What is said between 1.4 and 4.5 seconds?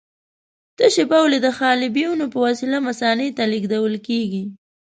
د حالبیونو په وسیله مثانې ته لېږدول کېږي.